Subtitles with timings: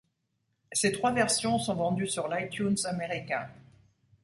[0.71, 3.47] Ces trois versions sont vendues sur l'iTunes américain.